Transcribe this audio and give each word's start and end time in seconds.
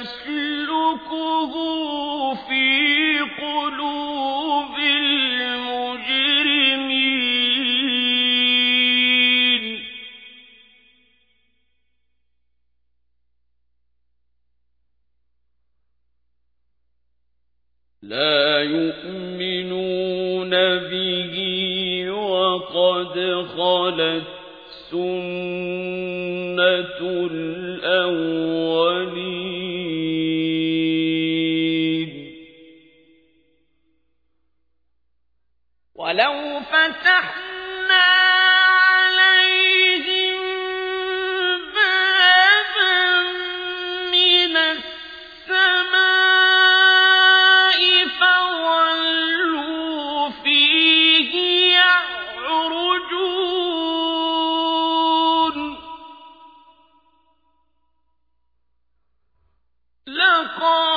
نسلكه 0.00 1.54
لقالوا 60.10 60.89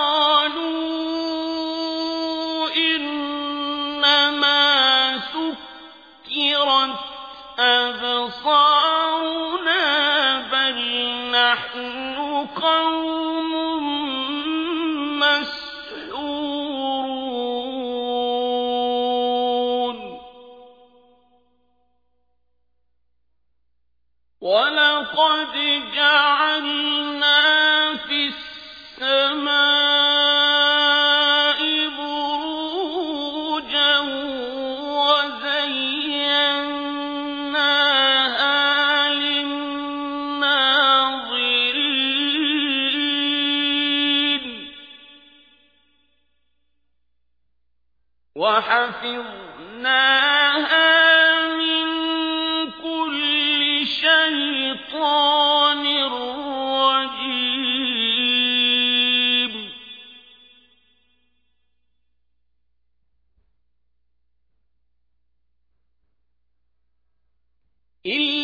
إلا 68.07 68.42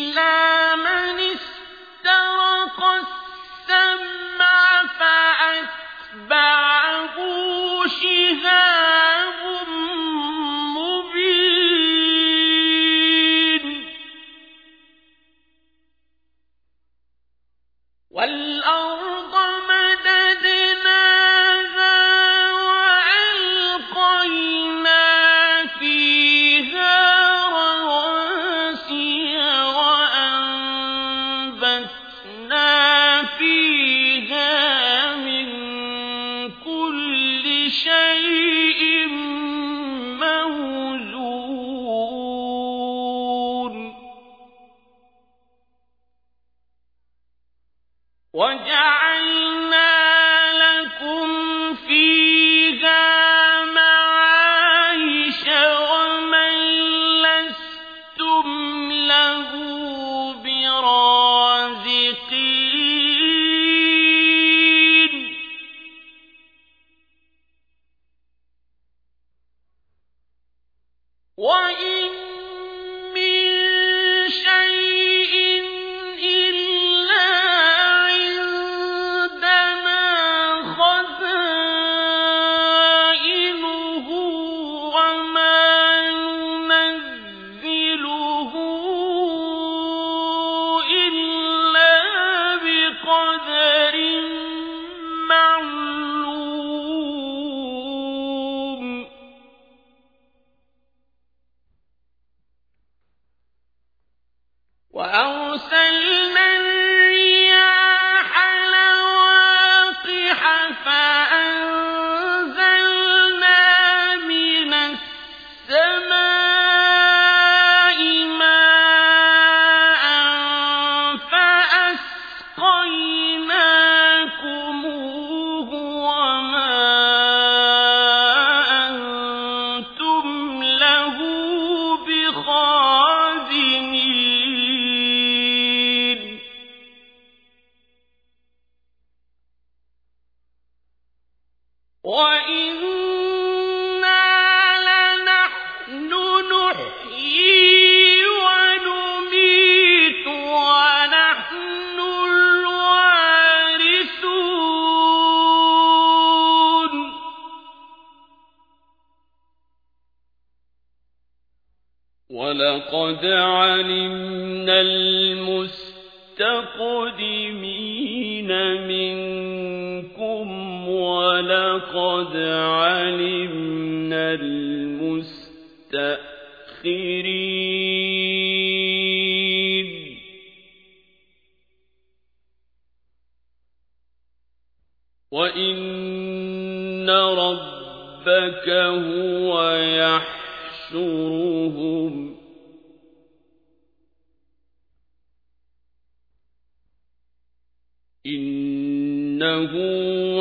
إنه 198.26 199.72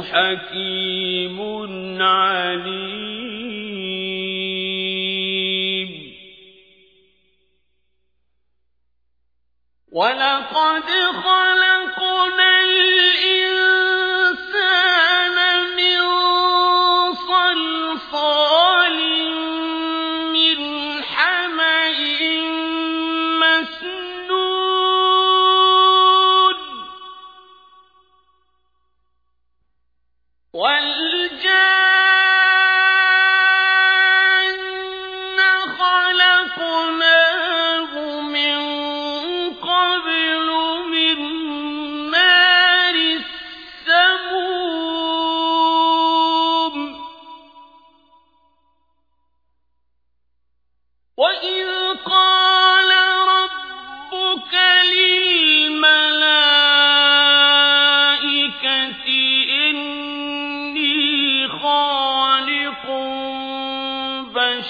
حكيم 0.01 1.41
عليم. 2.01 3.09
ولقد 9.91 10.89
خلقنا 11.23 12.61
الإنسان 12.61 13.98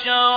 شر 0.04 0.29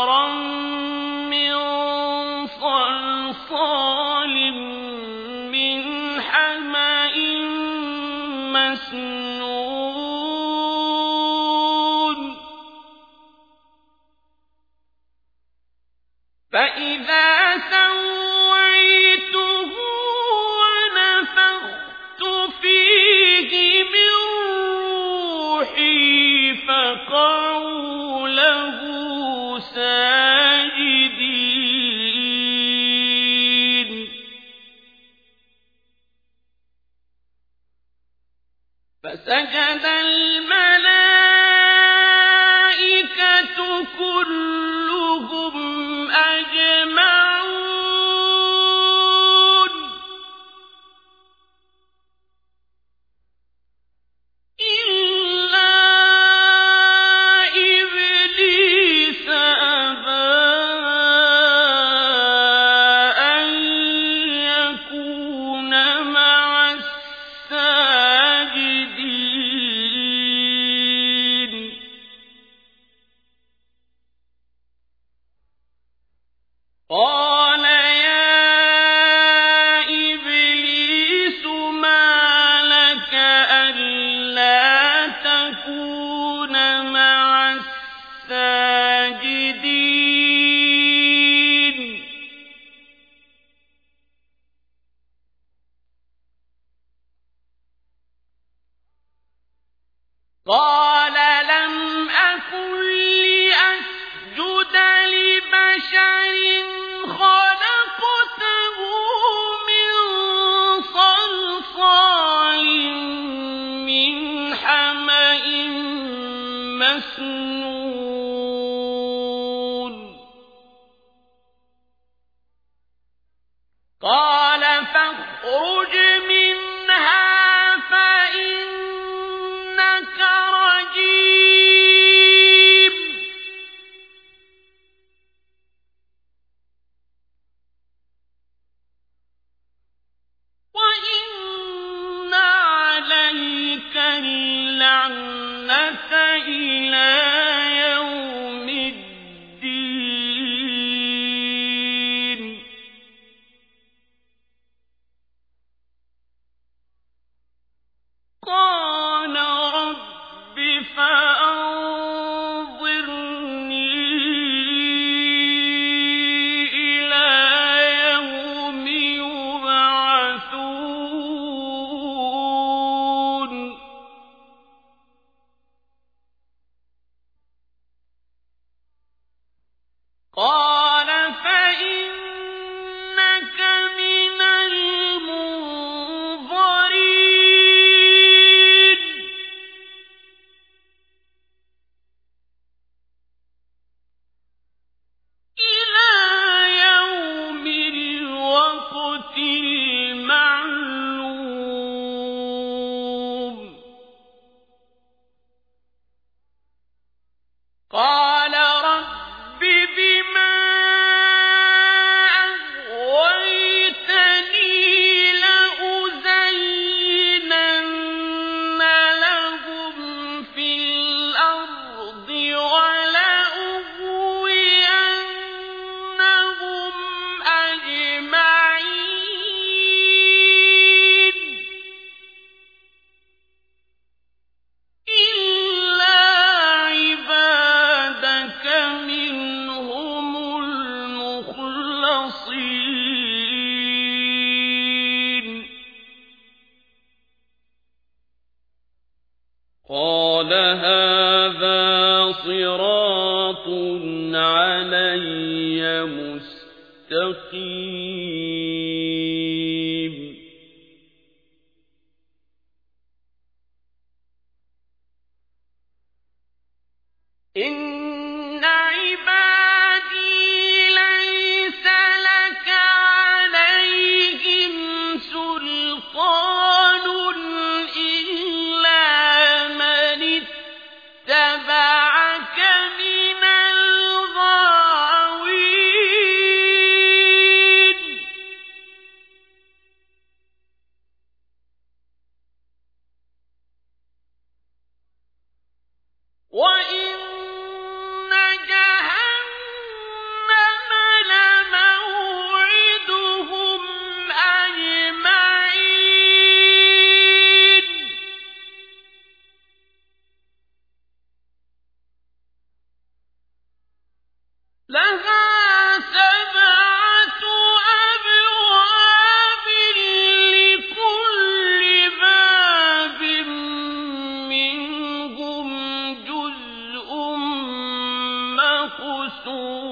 رَسُولٌ 329.46 329.91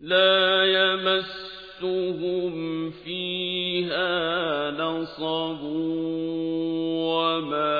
لا 0.00 0.64
يمسهم 0.64 2.54
فيها 2.90 4.70
نصب 4.70 5.62
وما 7.12 7.79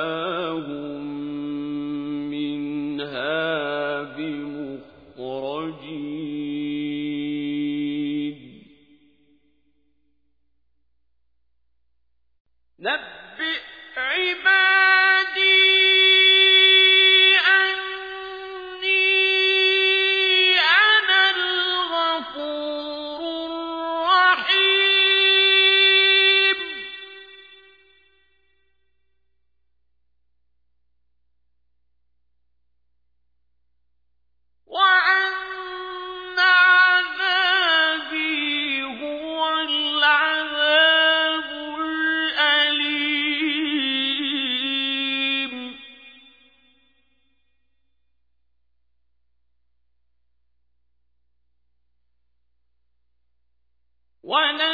ونبي 54.31 54.69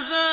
هذا 0.00 0.29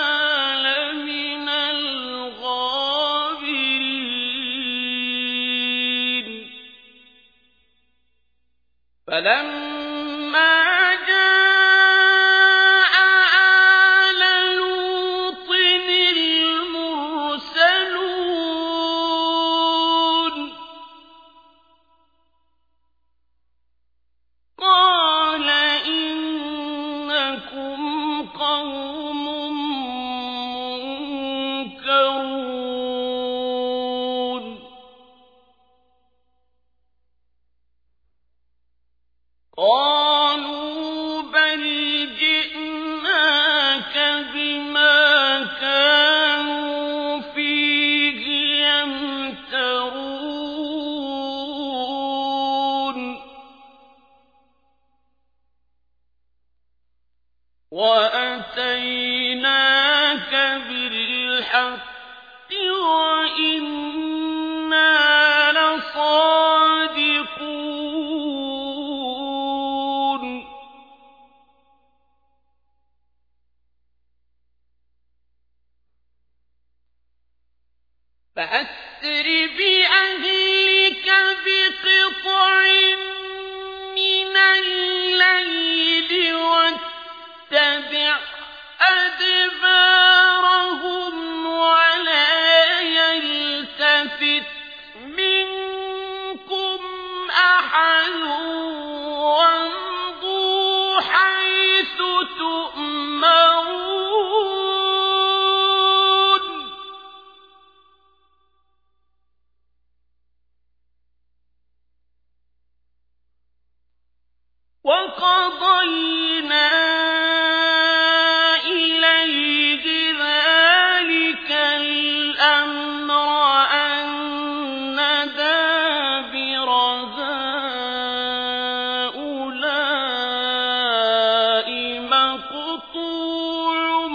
مقطوع 132.52 134.08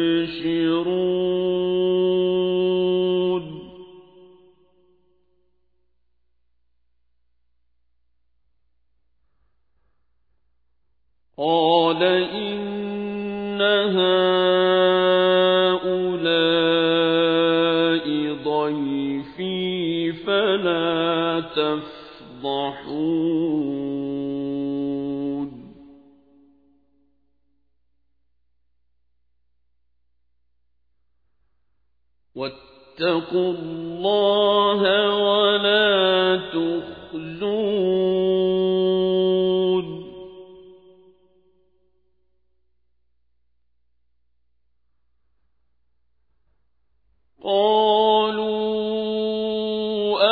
قالوا 47.50 48.50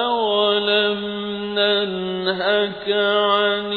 أولم 0.06 1.00
ننهك 1.58 2.90
عن 2.90 3.74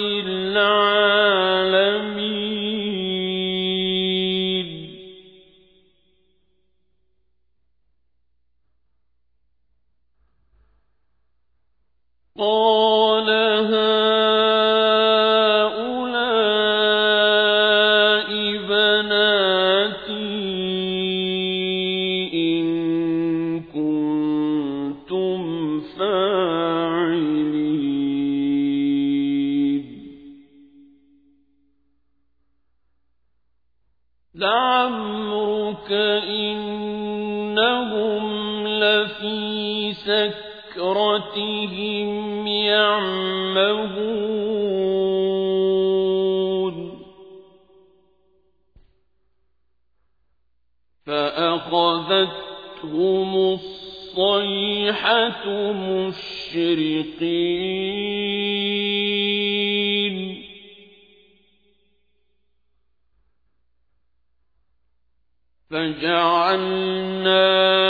جعلنا 66.03 67.90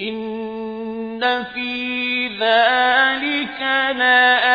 إن 0.00 1.44
في 1.54 2.26
ذلك 2.28 3.60
لآية 3.96 4.47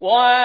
ولقد 0.00 0.41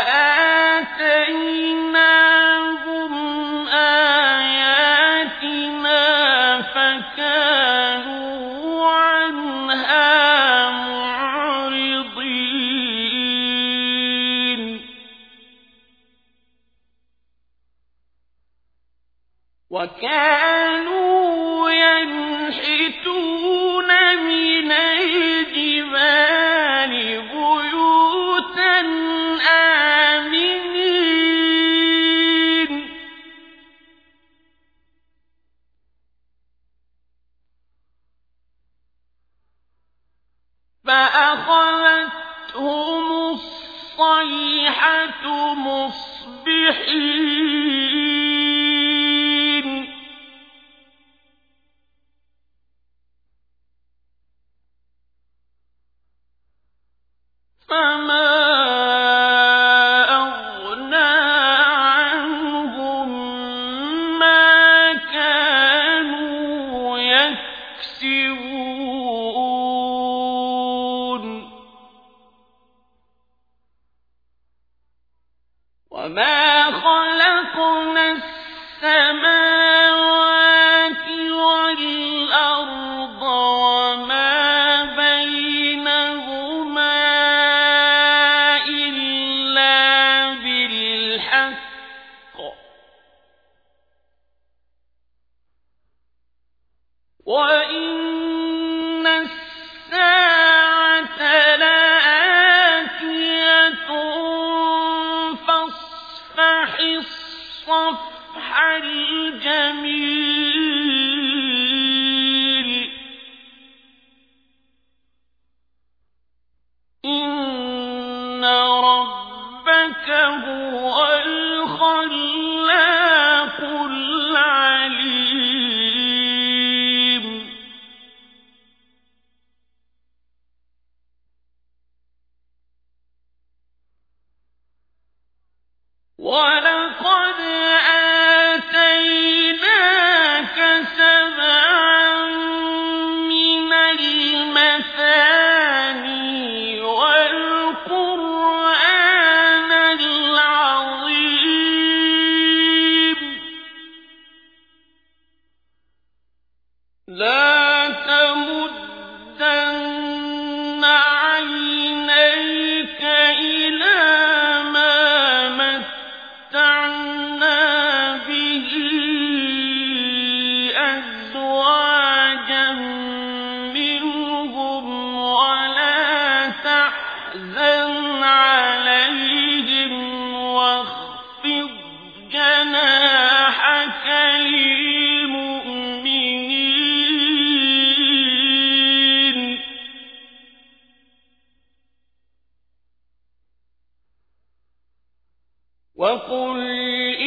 يأتيك 196.00 197.27